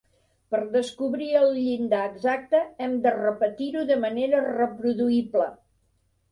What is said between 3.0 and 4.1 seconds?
de repetir-ho de